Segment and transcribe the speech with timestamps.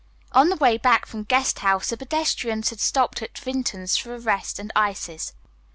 [0.31, 4.19] On the way back from Guest House the pedestrians had stopped at Vinton's for a
[4.19, 5.33] rest and ices.